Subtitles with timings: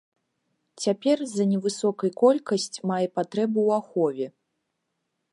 [0.83, 4.27] Цяпер з-за невысокай колькасць мае патрэбу ў ахове.